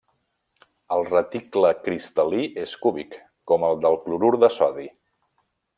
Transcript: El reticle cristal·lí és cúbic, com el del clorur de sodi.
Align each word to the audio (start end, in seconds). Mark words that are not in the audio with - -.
El 0.95 1.05
reticle 1.09 1.69
cristal·lí 1.89 2.49
és 2.65 2.75
cúbic, 2.87 3.17
com 3.53 3.69
el 3.71 3.81
del 3.87 4.03
clorur 4.07 4.33
de 4.45 4.55
sodi. 4.61 4.93